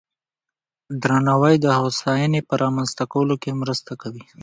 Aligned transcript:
درناوی 1.01 1.55
د 1.59 1.65
هوساینې 1.79 2.41
په 2.49 2.53
رامنځته 2.63 3.03
کولو 3.13 3.35
کې 3.41 3.59
مرسته 3.61 3.91
کوي. 4.01 4.23